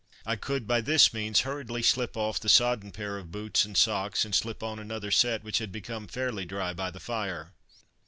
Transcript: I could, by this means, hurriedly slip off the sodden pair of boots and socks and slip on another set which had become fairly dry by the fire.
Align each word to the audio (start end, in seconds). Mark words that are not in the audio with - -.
I 0.25 0.35
could, 0.35 0.65
by 0.67 0.81
this 0.81 1.13
means, 1.13 1.41
hurriedly 1.41 1.83
slip 1.83 2.17
off 2.17 2.39
the 2.39 2.49
sodden 2.49 2.91
pair 2.91 3.19
of 3.19 3.31
boots 3.31 3.65
and 3.65 3.77
socks 3.77 4.25
and 4.25 4.33
slip 4.33 4.63
on 4.63 4.79
another 4.79 5.11
set 5.11 5.43
which 5.43 5.59
had 5.59 5.71
become 5.71 6.07
fairly 6.07 6.43
dry 6.43 6.73
by 6.73 6.89
the 6.89 6.99
fire. 6.99 7.53